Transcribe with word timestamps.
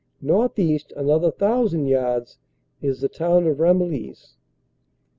Northeast 0.19 0.91
another 0.97 1.29
thousand 1.29 1.85
yards 1.85 2.39
is 2.81 3.01
the 3.01 3.07
town 3.07 3.45
of 3.45 3.57
Ramillies. 3.59 4.33